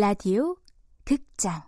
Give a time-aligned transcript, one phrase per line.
[0.00, 0.54] 라디오
[1.04, 1.60] 극장.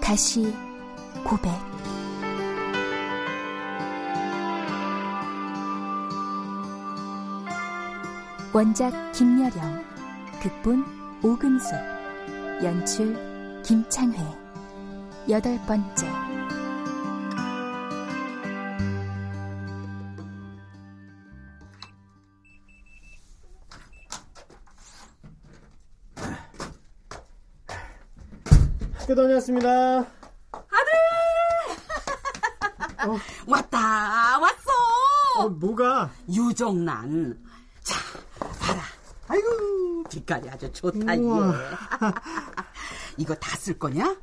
[0.00, 0.54] 다시
[1.24, 1.50] 고백.
[8.54, 9.84] 원작 김여령
[10.40, 10.84] 극본
[11.24, 11.74] 오금수
[12.62, 14.41] 연출 김창회
[15.28, 16.06] 여덟 번째
[28.94, 30.06] 학교 다녔습니다.
[33.48, 34.70] 왔다 왔어
[35.40, 36.10] 어, 뭐가?
[36.28, 37.36] 유정란
[37.82, 37.98] 자
[38.60, 38.80] 봐라
[39.26, 41.48] 아이고 빛깔이 아주 좋다 우와.
[41.48, 41.54] 얘
[43.18, 44.16] 이거 다 쓸 거냐?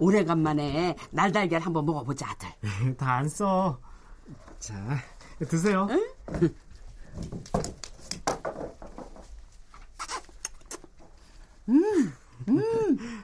[0.00, 2.48] 오래간만에 날달걀 한번 먹어보자 아들
[2.96, 3.78] 다 안 써.
[4.58, 4.74] 자,
[5.48, 5.88] 드세요.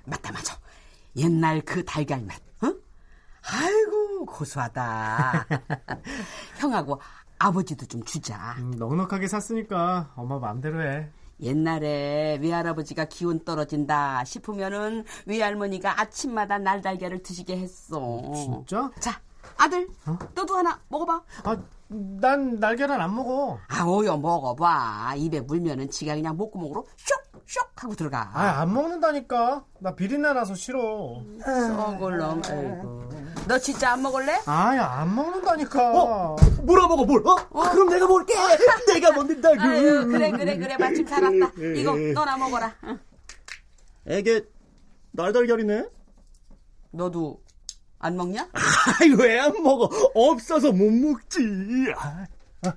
[0.04, 0.58] 맞다 맞아
[1.16, 2.74] 옛날 그 달걀 맛 어?
[3.50, 5.46] 아이고 고소하다
[6.58, 7.00] 형하고
[7.38, 11.10] 아버지도 좀 주자 음, 넉넉하게 샀으니까 엄마 마음대로 해.
[11.40, 18.22] 옛날에 외할아버지가 기운 떨어진다 싶으면은 외할머니가 아침마다 날달걀을 드시게 했어.
[18.34, 18.90] 진짜?
[18.98, 19.20] 자,
[19.58, 19.88] 아들,
[20.34, 21.22] 너도 하나 먹어봐.
[21.44, 21.56] 아,
[21.88, 23.58] 난 날계란 안 먹어.
[23.68, 25.14] 아, 어여 먹어봐.
[25.16, 28.28] 입에 물면은 지가 그냥 목구멍으로 쇽 쇽 하고 들어가.
[28.34, 29.64] 아, 안 먹는다니까.
[29.78, 31.22] 나 비린내 나서 싫어.
[31.44, 33.08] 썩을 놈, 아이고.
[33.46, 34.40] 너 진짜 안 먹을래?
[34.46, 36.36] 아야, 안 먹는다니까.
[36.62, 37.22] 뭐라 먹어 뭘?
[37.26, 37.36] 어?
[37.70, 38.34] 그럼 내가 먹을게.
[38.92, 39.60] 내가 먹는다고.
[39.60, 40.76] 아유, 그래, 그래, 그래.
[40.76, 41.52] 마침 살았다.
[41.76, 42.74] 이거 너나 먹어라.
[42.84, 42.98] 응.
[44.08, 44.42] 애게
[45.12, 45.84] 날달걀이네.
[46.90, 47.40] 너도
[48.00, 48.48] 안 먹냐?
[49.00, 49.88] 아이 왜 안 먹어?
[50.14, 51.38] 없어서 못 먹지.
[51.96, 52.26] 아,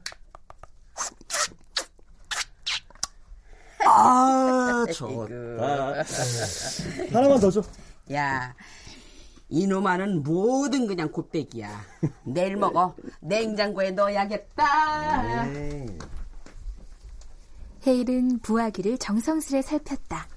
[3.85, 5.63] 아 좋다.
[7.11, 7.61] 하나만 더 줘.
[8.13, 8.53] 야,
[9.49, 11.69] 이놈아는 뭐든 그냥 곱빼기야.
[12.23, 12.95] 내일 먹어.
[13.19, 15.43] 냉장고에 넣어야겠다.
[17.85, 20.27] 헤일은 부화기를 정성스레 살폈다.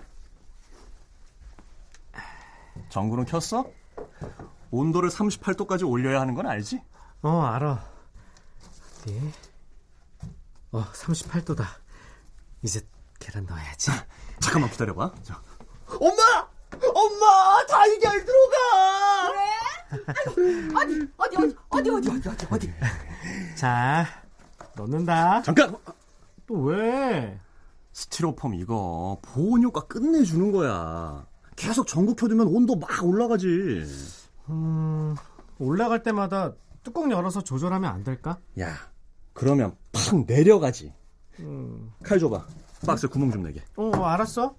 [2.89, 3.71] 전구는 켰어?
[4.71, 6.83] 온도를 38도까지 올려야 하는 건 알지?
[7.23, 7.85] 어, 알아.
[9.03, 9.33] 어디?
[10.73, 11.65] 어, 38도다.
[12.63, 12.81] 이제
[13.19, 13.91] 계란 넣어야지.
[14.41, 15.15] 잠깐만 기다려봐.
[15.23, 15.43] 자,
[16.01, 16.49] 엄마!
[17.03, 17.67] 엄마!
[17.67, 19.33] 달걀 들어가!
[20.81, 22.73] 어디, 어디, 어디, 어디, 어디, 어디, 어디, 어디.
[23.57, 24.07] 자,
[24.77, 25.43] 넣는다.
[25.43, 25.77] 잠깐!
[26.47, 27.39] 또 왜?
[27.93, 31.27] 스티로폼 이거 보온 효과 끝내주는 거야.
[31.57, 33.85] 계속 전구 켜두면 온도 막 올라가지.
[34.49, 35.15] 음,
[35.59, 36.53] 올라갈 때마다
[36.83, 38.39] 뚜껑 열어서 조절하면 안 될까?
[38.59, 38.75] 야,
[39.35, 40.95] 그러면 팍 내려가지.
[42.03, 42.47] 칼 줘봐.
[42.87, 43.63] 박스에 구멍 좀 내게.
[43.77, 44.57] 어, 알았어.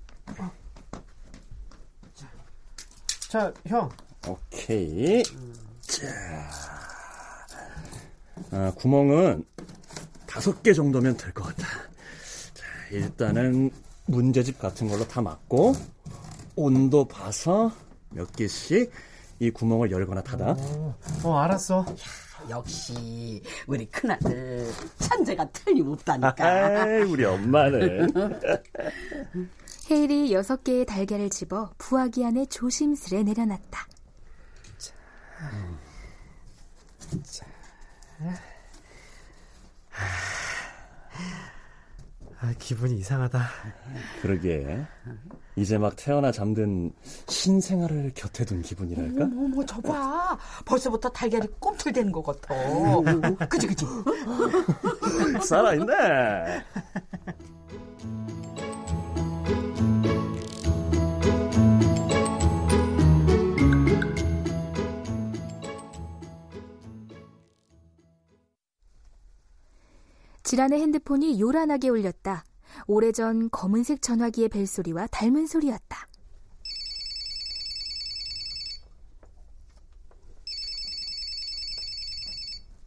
[3.33, 3.89] 자, 자, 형.
[4.27, 5.23] 오케이.
[5.81, 6.07] 자,
[8.51, 9.43] 아, 구멍은
[10.27, 11.65] 다섯 개 정도면 될 것 같아.
[12.53, 13.71] 자, 일단은
[14.05, 15.73] 문제집 같은 걸로 다 막고
[16.55, 17.71] 온도 봐서
[18.11, 18.91] 몇 개씩
[19.39, 20.55] 이 구멍을 열거나 닫아.
[21.23, 21.83] 어, 알았어.
[22.51, 26.35] 역시, 우리 큰아들, 천재가 틀림없다니까.
[26.37, 28.13] 아이, 우리 엄마는.
[29.89, 33.87] 헤일이 여섯 개의 달걀을 집어 부화기 안에 조심스레 내려놨다.
[42.39, 43.41] 아, 기분이 이상하다.
[44.21, 44.85] 그러게.
[45.55, 46.91] 이제 막 태어나 잠든
[47.27, 49.25] 신생아를 곁에 둔 기분이랄까?
[49.25, 50.37] 뭐, 뭐, 저봐.
[50.65, 52.55] 벌써부터 달걀이 꿈틀대는 것 같아.
[53.47, 53.85] 그지, 그지?
[55.47, 56.65] 살아있네.
[70.53, 72.45] 지란의 핸드폰이 요란하게 울렸다.
[72.85, 76.07] 오래전 검은색 전화기의 벨소리와 닮은 소리였다.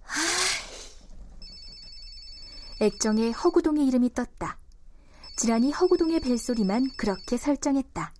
[0.05, 0.15] 아.
[2.79, 4.61] 액정에 허구동의 이름이 떴다.
[5.37, 8.15] 지란이 허구동의 벨소리만 그렇게 설정했다.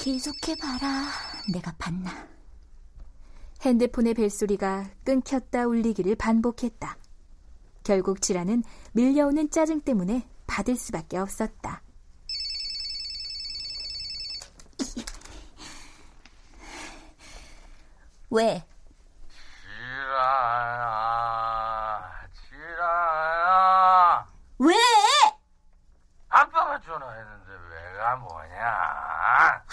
[0.00, 1.08] 계속해봐라.
[1.54, 2.28] 내가 봤나.
[3.62, 6.98] 핸드폰의 벨소리가 끊겼다 울리기를 반복했다.
[7.84, 11.82] 결국 지란은 밀려오는 짜증 때문에 받을 수밖에 없었다.
[18.30, 18.64] 왜?
[19.94, 20.80] 지라야,
[22.50, 24.26] 지라야.
[24.58, 24.74] 왜?
[26.30, 29.64] 아빠가 전화했는데 왜가 뭐냐?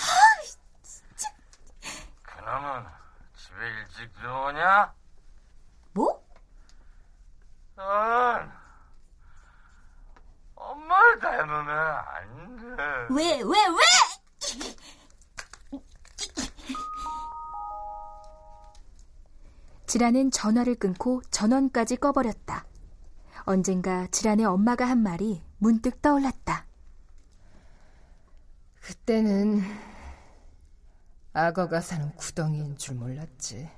[19.92, 22.66] 지란은 전화를 끊고 전원까지 꺼버렸다.
[23.40, 26.66] 언젠가 지란의 엄마가 한 말이 문득 떠올랐다.
[28.80, 29.62] 그때는
[31.34, 33.70] 악어가 사는 구덩이인 줄 몰랐지.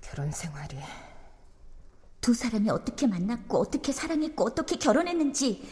[0.00, 0.76] 결혼 생활이
[2.20, 5.70] 두 사람이 어떻게 만났고, 어떻게 사랑했고, 어떻게 결혼했는지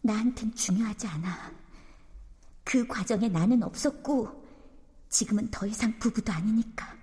[0.00, 1.52] 나한텐 중요하지 않아.
[2.64, 4.42] 그 과정에 나는 없었고,
[5.08, 7.01] 지금은 더 이상 부부도 아니니까.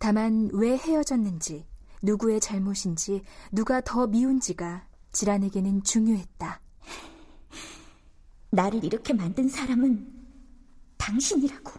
[0.00, 1.66] 다만 왜 헤어졌는지,
[2.00, 6.58] 누구의 잘못인지, 누가 더 미운지가 지란에게는 중요했다.
[8.50, 10.10] 나를 이렇게 만든 사람은
[10.96, 11.72] 당신이라고.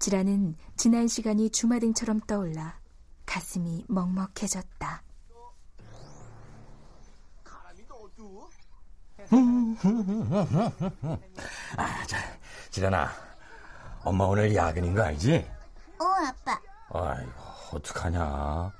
[0.00, 2.80] 지란은 지난 시간이 주마등처럼 떠올라
[3.24, 5.02] 가슴이 먹먹해졌다.
[11.76, 12.18] 아, 자,
[12.70, 13.12] 지란아.
[14.02, 15.48] 엄마 오늘 야근인 거 알지?
[16.00, 16.69] 어, 아빠.
[16.92, 17.32] 아이고,
[17.72, 18.72] 어떡하냐.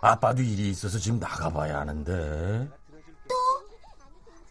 [0.00, 2.68] 아빠도 일이 있어서 지금 나가봐야 하는데.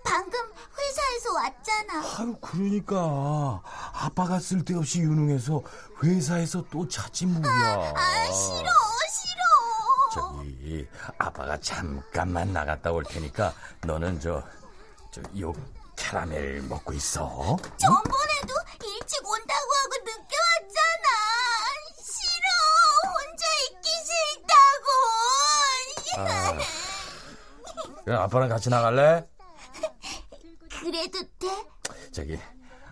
[0.05, 0.39] 방금
[0.77, 1.99] 회사에서 왔잖아.
[2.17, 3.61] 아유, 그러니까.
[3.93, 5.61] 아빠가 쓸데없이 유능해서
[6.01, 7.93] 회사에서 또 찾지 뭐야.
[7.93, 8.69] 아, 싫어,
[9.11, 9.41] 싫어.
[10.13, 10.87] 저기,
[11.17, 13.53] 아빠가 잠깐만 나갔다 올 테니까
[13.85, 14.41] 너는 저,
[15.11, 15.53] 저, 요
[15.97, 17.57] 캐러멜 먹고 있어.
[17.77, 18.53] 전번에도
[28.15, 29.27] 아빠랑 같이 나갈래?
[30.81, 31.47] 그래도 돼?
[32.11, 32.39] 저기,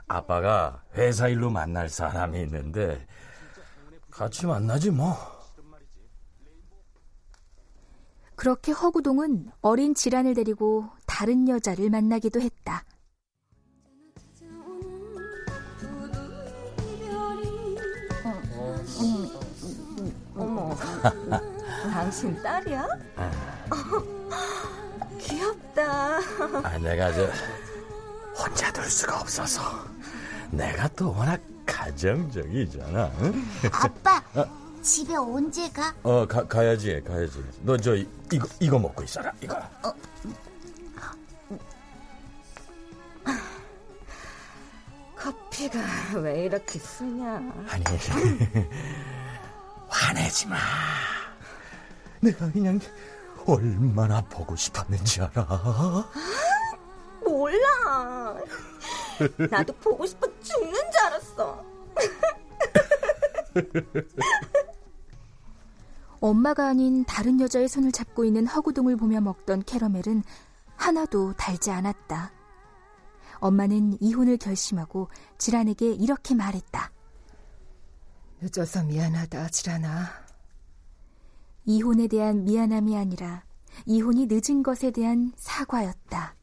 [0.07, 3.05] 아빠가 회사 일로 만날 사람이 있는데,
[4.11, 5.15] 같이 만나지 뭐.
[8.35, 12.83] 그렇게 허구동은 어린 지란을 데리고 다른 여자를 만나기도 했다.
[20.35, 20.75] 어머,
[21.93, 22.87] 당신 딸이야?
[25.35, 26.17] 귀엽다.
[26.63, 27.29] 아, 내가 저,
[28.37, 29.61] 혼자 둘 수가 없어서.
[30.51, 33.11] 내가 또 워낙 가정적이잖아.
[33.21, 33.45] 응?
[33.71, 34.23] 아빠,
[34.81, 35.93] 집에 언제 가?
[36.03, 37.43] 어, 가, 가야지, 가야지.
[37.61, 39.61] 너 저, 이거, 이거 먹고 있어라, 이거.
[45.17, 45.79] 커피가
[46.21, 47.41] 왜 이렇게 쓰냐?
[47.67, 47.83] 아니,
[49.89, 50.57] 화내지 마.
[52.21, 52.79] 내가 그냥
[53.45, 56.09] 얼마나 보고 싶었는지 알아?
[57.23, 58.35] 몰라.
[59.49, 61.65] 나도 보고 싶어 죽는 줄 알았어.
[66.19, 70.23] 엄마가 아닌 다른 여자의 손을 잡고 있는 허구동을 보며 먹던 캐러멜은
[70.75, 72.31] 하나도 달지 않았다.
[73.39, 76.91] 엄마는 이혼을 결심하고 지란에게 이렇게 말했다.
[78.41, 80.24] 늦어서 미안하다, 지란아.
[81.65, 83.43] 이혼에 대한 미안함이 아니라
[83.85, 86.35] 이혼이 늦은 것에 대한 사과였다.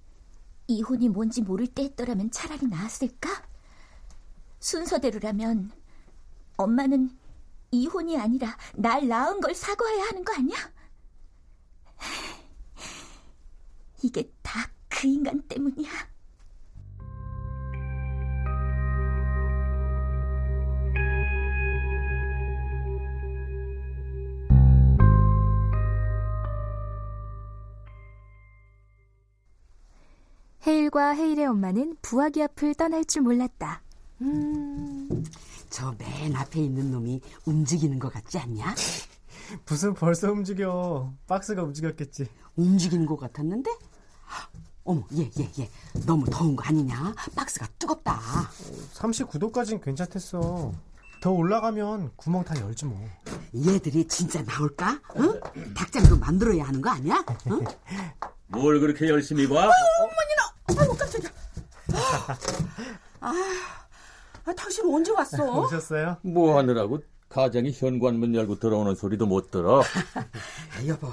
[0.68, 3.28] 이혼이 뭔지 모를 때 했더라면 차라리 나았을까?
[4.60, 5.70] 순서대로라면
[6.56, 7.10] 엄마는
[7.70, 10.56] 이혼이 아니라 날 낳은 걸 사과해야 하는 거 아니야?
[14.02, 16.11] 이게 다 그 인간 때문이야.
[30.72, 33.82] 헤일과 헤일의 엄마는 부하기 앞을 떠날 줄 몰랐다.
[35.68, 38.74] 저맨 앞에 있는 놈이 움직이는 것 같지 않냐?
[39.68, 41.12] 무슨 벌써 움직여.
[41.26, 42.26] 박스가 움직였겠지.
[42.56, 43.70] 움직이는 것 같았는데?
[44.84, 45.70] 어머, 얘, 얘, 얘.
[46.06, 47.14] 너무 더운 거 아니냐?
[47.36, 48.18] 박스가 뜨겁다.
[48.94, 50.72] 39도까지는 괜찮댔어.
[51.20, 52.98] 더 올라가면 구멍 다 열지 뭐.
[53.54, 54.98] 얘들이 진짜 나올까?
[55.18, 55.38] 응?
[55.74, 57.22] 닭장도 만들어야 하는 거 아니야?
[57.48, 57.60] 응?
[58.48, 59.54] 뭘 그렇게 열심히 봐?
[59.54, 60.21] 어머니나!
[60.82, 61.30] 아이고 깜짝이야.
[63.20, 63.32] 아,
[64.44, 65.44] 아, 당신 언제 왔어?
[65.62, 66.16] 오셨어요?
[66.22, 69.80] 뭐 하느라고 가정이 현관문 열고 들어오는 소리도 못 들어.
[70.76, 71.08] 아, 여보,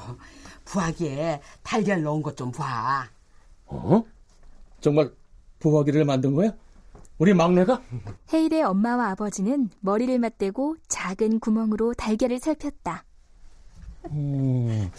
[0.66, 3.08] 부하기에 달걀 넣은 것 좀 봐.
[3.68, 4.04] 어?
[4.82, 5.12] 정말
[5.60, 6.52] 부화기를 만든 거야?
[7.20, 7.82] 우리 막내가?
[8.34, 13.04] 헤일의 엄마와 아버지는 머리를 맞대고 작은 구멍으로 달걀을 살폈다.
[14.12, 14.90] 음,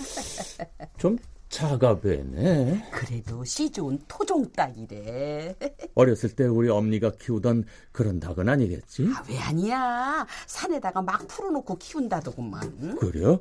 [0.99, 1.19] 좀
[1.51, 2.89] 작아 보이네.
[2.93, 5.57] 그래도 씨 좋은 토종 닭이래.
[5.97, 9.09] 어렸을 때 우리 엄니가 키우던 그런 닭은 아니겠지?
[9.15, 10.27] 아, 왜 아니야?
[10.47, 12.73] 산에다가 막 풀어놓고 키운다더구만.
[12.83, 12.95] 응?
[12.97, 13.41] 그래요?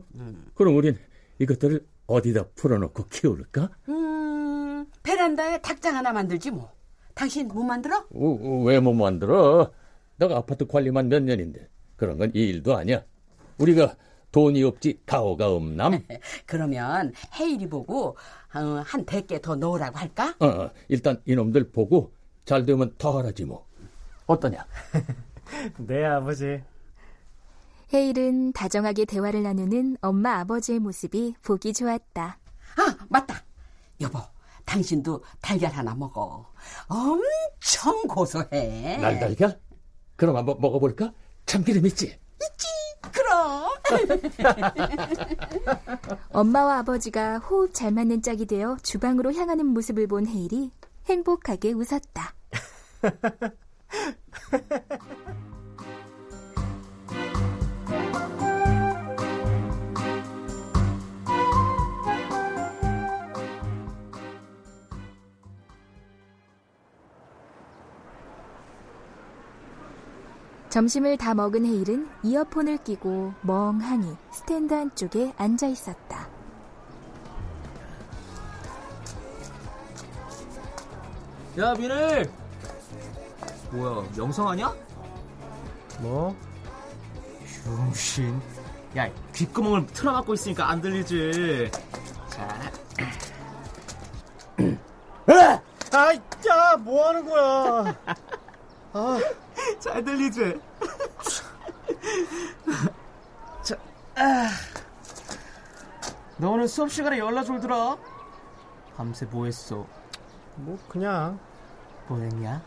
[0.56, 0.98] 그럼 우린
[1.38, 3.70] 이것들을 어디다 풀어놓고 키울까?
[3.90, 6.72] 음, 베란다에 닭장 하나 만들지 뭐.
[7.14, 8.06] 당신 못 만들어?
[8.66, 9.72] 왜 못 만들어?
[10.18, 13.04] 내가 아파트 관리만 몇 년인데 그런 건 이 일도 아니야.
[13.60, 13.96] 우리가
[14.32, 16.04] 돈이 없지 가오가 없남.
[16.46, 18.18] 그러면 헤일이 보고
[18.54, 20.36] 어, 한 100개 더 넣으라고 할까?
[20.40, 22.14] 어, 어, 일단 이놈들 보고
[22.46, 23.68] 잘 되면 더 하라지 뭐.
[24.26, 24.66] 어떠냐?
[25.78, 26.62] 네, 아버지.
[27.92, 32.38] 헤일은 다정하게 대화를 나누는 엄마 아버지의 모습이 보기 좋았다.
[32.78, 33.44] 아, 맞다.
[34.00, 34.20] 여보,
[34.66, 36.46] 당신도 달걀 하나 먹어.
[36.88, 38.98] 엄청 고소해.
[38.98, 39.60] 날달걀?
[40.16, 41.12] 그럼 한번 먹어볼까?
[41.48, 42.20] 참기름 있지?
[42.38, 42.69] 그럼.
[46.32, 50.72] 엄마와 아버지가 호흡 잘 맞는 짝이 되어 주방으로 향하는 모습을 본 헤일이
[51.06, 52.34] 행복하게 웃었다.
[70.70, 76.28] 점심을 다 먹은 헤일은 이어폰을 끼고 멍하니 스탠드 한쪽에 앉아 있었다.
[81.58, 82.30] 야, 미네!
[83.72, 84.74] 뭐야, 명성하냐?
[86.00, 86.36] 뭐?
[87.64, 88.40] 병신.
[88.96, 91.72] 야, 귓구멍을 틀어막고 있으니까 안 들리지.
[92.30, 92.48] 자.
[95.92, 97.96] 아, 야, 뭐 하는 거야?
[98.94, 99.20] 아,
[99.80, 100.60] 잘 들리지?
[103.64, 103.76] 자,
[104.16, 104.50] 아.
[106.38, 107.98] 너 오늘 수업 시간에 연락 졸더라?
[108.96, 109.86] 밤새 뭐 했어?
[110.56, 111.40] 뭐 그냥
[112.08, 112.62] 뭐였냐?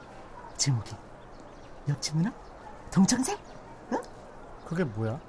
[0.56, 0.94] 제목이
[1.88, 2.32] 옆집 누나?
[2.90, 3.38] 동창생?
[4.64, 5.20] 그게 뭐야?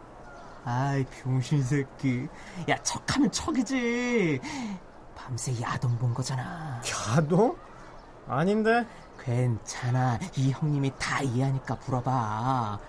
[0.63, 2.29] 아이 병신 새끼
[2.69, 4.39] 야 척하면 척이지
[5.13, 6.81] 밤새 야동 본 거잖아
[7.17, 7.57] 야동?
[8.27, 8.87] 아닌데
[9.19, 12.79] 괜찮아 이 형님이 다 이해하니까 물어봐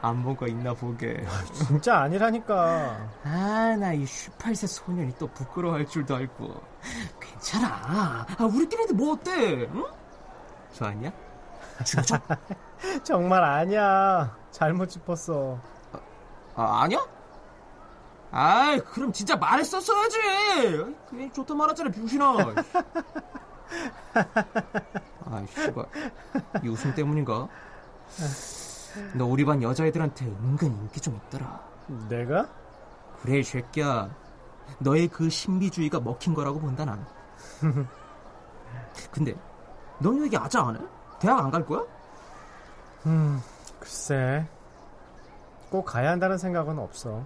[0.00, 6.62] 안본거 있나 보게 진짜 아니라니까 아 나 이 18세 소년이 또 부끄러워할 줄도 알고
[7.20, 9.84] 괜찮아 아, 우리끼리인데 뭐 어때 응?
[10.74, 11.10] 좋아하냐?
[11.84, 12.18] 죽여줘
[13.02, 15.58] 정말 아니야 잘못 짚었어
[16.54, 16.98] 아, 아니야?
[18.32, 20.18] 아이, 그럼 진짜 말했었어야지.
[21.08, 22.34] 그냥 좋다 말았잖아, 병신아.
[25.30, 25.86] 아이, 씨발.
[26.64, 27.48] 이 웃음 때문인가?
[29.14, 31.60] 너 우리 반 여자애들한테 은근 인기 좀 있더라.
[32.08, 32.48] 내가?
[33.22, 34.08] 그래, 이 새끼야.
[34.78, 37.06] 너의 그 신비주의가 먹힌 거라고 본다, 난.
[39.10, 39.34] 근데,
[39.98, 40.80] 넌왜 얘기 아직 안 해?
[41.20, 41.82] 대학 안 갈 거야?
[43.06, 43.40] 음,
[43.78, 44.46] 글쎄.
[45.70, 47.24] 꼭 가야 한다는 생각은 없어.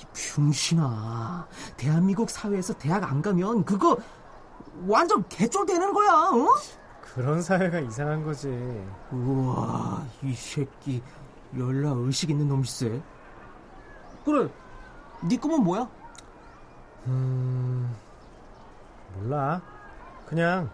[0.00, 1.46] 이 병신아.
[1.76, 3.96] 대한민국 사회에서 대학 안 가면 그거
[4.86, 6.46] 완전 개쫄 되는 거야, 어?
[7.14, 8.48] 그런 사회가 이상한 거지.
[9.10, 11.02] 우와, 이 새끼
[11.56, 13.02] 연락 의식 있는 놈일세.
[14.24, 14.48] 그래,
[15.28, 15.88] 네 꿈은 뭐야?
[17.06, 17.94] 음,
[19.14, 19.60] 몰라.
[20.26, 20.70] 그냥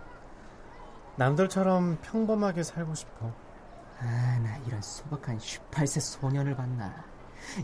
[1.16, 3.32] 남들처럼 평범하게 살고 싶어.
[4.00, 7.04] 아, 나 이런 소박한 18세 소년을 봤나.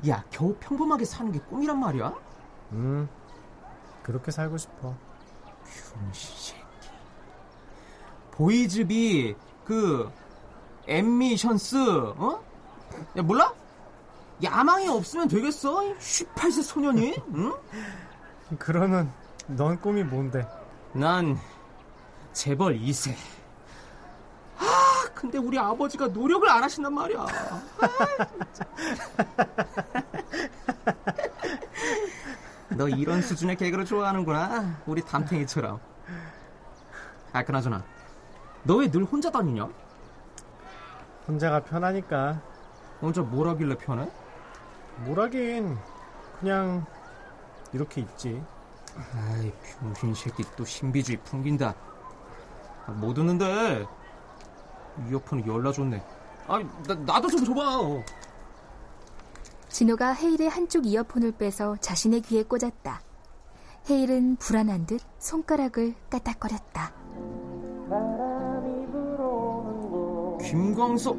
[0.09, 2.13] 야, 겨우 평범하게 사는 게 꿈이란 말이야?
[2.73, 3.09] 음,
[4.03, 4.95] 그렇게 살고 싶어.
[5.65, 6.65] 병신 새끼.
[8.33, 10.11] 보이즈비, 그,
[10.87, 12.43] 엠미션스, 어?
[13.17, 13.53] 야, 몰라?
[14.43, 15.81] 야망이 없으면 되겠어?
[15.99, 17.15] 18세 소년이?
[17.35, 17.55] 응?
[18.59, 19.13] 그러면
[19.47, 20.47] 넌 꿈이 뭔데?
[20.93, 21.39] 난
[22.33, 23.15] 재벌 2세.
[24.59, 27.21] 아, 근데 우리 아버지가 노력을 안 하신단 말이야.
[27.21, 27.63] 아,
[32.77, 34.81] 너 이런 수준의 개그를 좋아하는구나.
[34.87, 35.79] 우리 담탱이처럼.
[37.33, 37.85] 아, 그나저나.
[38.65, 39.69] 너 왜 늘 혼자 다니냐?
[41.29, 42.41] 혼자가 편하니까.
[43.01, 44.09] 혼자 뭘 하길래 편해?
[44.99, 45.77] 뭘 하긴.
[46.41, 46.85] 그냥
[47.73, 48.43] 이렇게 있지.
[49.15, 51.75] 아이 병신 새끼 또 신비주의 풍긴다.
[52.87, 53.87] 아, 뭐 듣는데?
[55.11, 56.03] 이어폰을 열라 줬네.
[56.47, 57.63] 아, 나 나도 좀 줘봐.
[59.75, 63.03] 진호가 헤일의 한쪽 이어폰을 빼서 자신의 귀에 꽂았다.
[63.91, 66.95] 헤일은 불안한 듯 손가락을 까딱거렸다.
[70.41, 71.19] 김광석.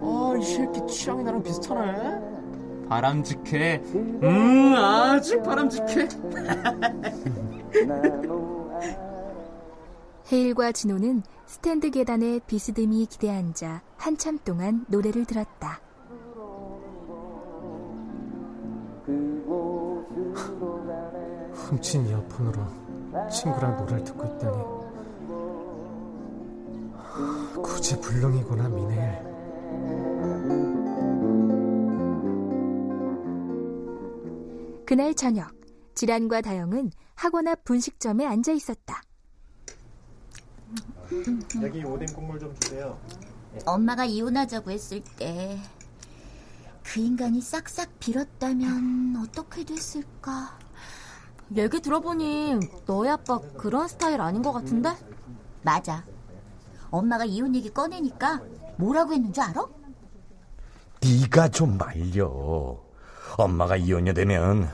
[0.00, 2.88] 아, 이 새끼 취향이 나랑 비슷하네.
[2.88, 3.82] 바람직해.
[3.84, 6.08] 음, 아주 바람직해.
[10.32, 15.82] 헤일과 진호는 스탠드 계단에 비스듬히 기대앉아 한참 동안 노래를 들었다.
[21.72, 22.66] 훔친 이어폰으로
[23.30, 24.58] 친구랑 노래를 듣고 있다니.
[27.62, 29.32] 굳이 불능이구나, 미네일.
[34.84, 35.50] 그날 저녁,
[35.94, 39.00] 지란과 다영은 학원 앞 분식점에 앉아 있었다.
[41.62, 42.98] 여기 오뎅 국물 좀 주세요.
[43.64, 45.58] 엄마가 이혼하자고 했을 때
[46.82, 50.58] 그 인간이 싹싹 빌었다면 어떻게 됐을까?
[51.56, 54.90] 얘기 들어보니 너희 아빠 그런 스타일 아닌 것 같은데?
[55.62, 56.04] 맞아.
[56.90, 58.40] 엄마가 이혼 얘기 꺼내니까
[58.76, 59.66] 뭐라고 했는 줄 알아?
[61.02, 62.78] 네가 좀 말려.
[63.36, 64.68] 엄마가 이혼녀 되면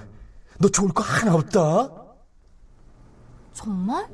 [0.58, 1.90] 너 좋을 거 하나 없다.
[3.52, 4.08] 정말?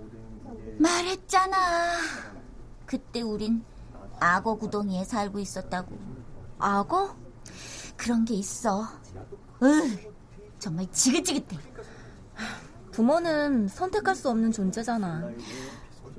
[0.78, 1.56] 말했잖아.
[2.86, 3.64] 그때 우린
[4.20, 5.96] 악어 구덩이에 살고 있었다고.
[6.58, 7.14] 악어?
[7.96, 8.86] 그런 게 있어.
[9.62, 9.98] 으,
[10.58, 11.73] 정말 지긋지긋해.
[12.94, 15.28] 부모는 선택할 수 없는 존재잖아.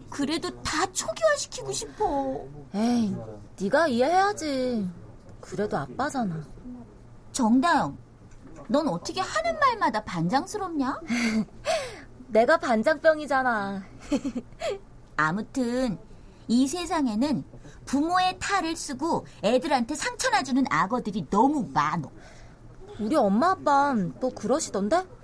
[0.10, 2.46] 그래도 다 초기화시키고 싶어.
[2.74, 3.16] 에이,
[3.62, 4.86] 네가 이해해야지.
[5.40, 6.44] 그래도 아빠잖아.
[7.32, 7.98] 정다영,
[8.68, 11.00] 넌 어떻게 하는 말마다 반장스럽냐?
[12.28, 13.82] 내가 반장병이잖아.
[15.16, 15.98] 아무튼
[16.50, 17.46] 이 세상에는
[17.86, 22.12] 부모의 탈을 쓰고 애들한테 상처나 주는 악어들이 너무 많어.
[23.00, 25.16] 우리 엄마 아빠는 또 그러시던데?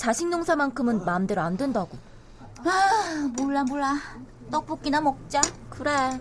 [0.00, 1.90] 자식 농사만큼은 마음대로 안 된다고.
[2.64, 3.96] 아, 몰라 몰라.
[4.50, 5.42] 떡볶이나 먹자.
[5.68, 6.18] 그래.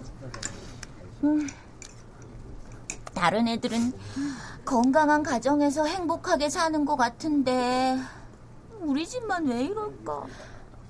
[1.24, 1.48] 음.
[3.14, 3.94] 다른 애들은
[4.66, 7.98] 건강한 가정에서 행복하게 사는 것 같은데
[8.82, 10.26] 우리 집만 왜 이럴까?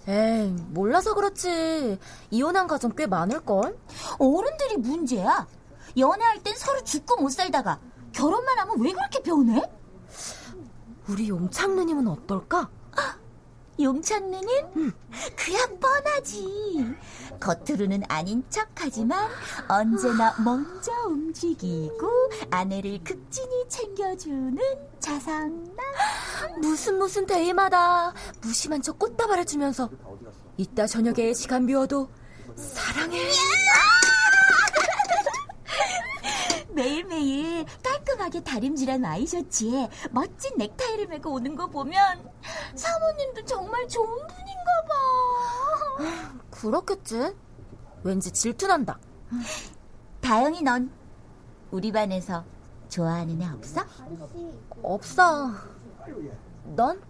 [0.08, 1.99] 에이, 몰라서 그렇지.
[2.32, 3.78] 이혼한 가정 꽤 많을걸?
[4.17, 5.45] 어른들이 문제야.
[5.95, 7.80] 연애할 땐 서로 죽고 못 살다가
[8.13, 9.62] 결혼만 하면 왜 그렇게 변해?
[11.08, 12.67] 우리 용창 누님은 어떨까?
[13.80, 14.65] 누님?
[14.76, 14.92] 응.
[15.36, 16.96] 그야 뻔하지.
[17.39, 19.30] 겉으로는 아닌 척하지만
[19.70, 22.10] 언제나 먼저 움직이고
[22.52, 24.58] 아내를 극진히 챙겨주는
[25.00, 25.78] 자상남.
[26.60, 29.89] 무슨 무슨 대의마다 무심한 척 꽃다발을 주면서
[30.58, 32.10] 이따 저녁에 시간 비워도
[32.58, 33.18] 사랑해.
[36.80, 42.32] 매일매일 깔끔하게 다림질한 와이셔츠에 멋진 넥타이를 메고 오는 거 보면
[42.74, 46.39] 사모님도 정말 좋은 분인가 봐.
[46.52, 47.36] 그렇겠지.
[48.04, 48.98] 왠지 질투난다.
[50.22, 50.89] 다영이 넌
[51.70, 52.46] 우리 반에서
[52.88, 53.82] 좋아하는 애 없어?
[54.82, 55.52] 없어.
[56.78, 57.02] 넌?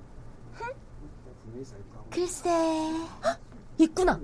[2.09, 2.49] 글쎄.
[3.77, 4.19] 있구나.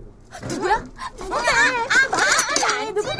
[0.49, 0.77] 누구야?
[1.19, 1.39] 누구야?
[1.39, 3.13] 아, 말안 들어.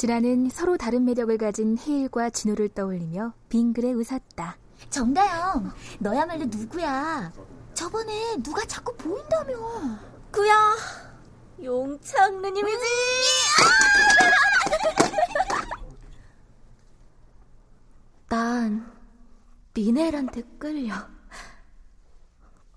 [0.00, 4.56] 지라는 서로 다른 매력을 가진 헤일과 진호를 떠올리며 빙그레 웃었다.
[4.88, 7.30] 정다영, 너야말로 누구야?
[7.74, 9.52] 저번에 누가 자꾸 보인다며.
[10.30, 10.74] 그야,
[11.62, 12.78] 용창 누님이지.
[18.30, 18.90] 난
[19.74, 20.94] 미넬한테 끌려.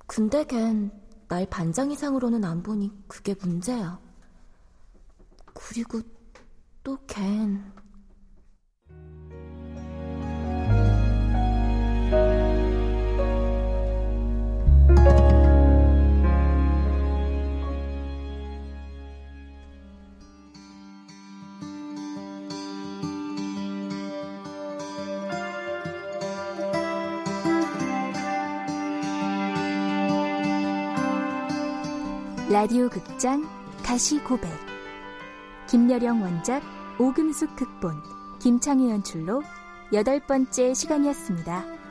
[0.07, 0.91] 근데 걘
[1.29, 3.97] 날 반장 이상으로는 안 보니 그게 문제야.
[5.53, 6.01] 그리고
[6.83, 7.63] 또 걘.
[32.51, 33.47] 라디오 극장
[33.83, 34.51] 가시고백
[35.67, 38.01] 김여령 원작 오금숙 극본
[38.39, 39.41] 김창희 연출로
[39.93, 41.82] 여덟 번째 시간이었습니다.